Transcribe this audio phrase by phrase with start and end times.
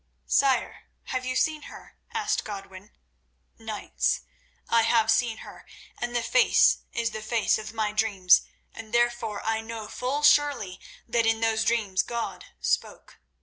[0.25, 2.89] "Sire, have you seen her?" asked Godwin.
[3.59, 4.21] "Knights,
[4.67, 5.63] I have seen her,
[5.95, 8.41] and the face is the face of my dreams,
[8.73, 13.19] and therefore I know full surely that in those dreams God spoke.